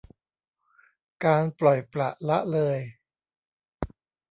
[1.25, 2.77] การปล่อยปละละเลย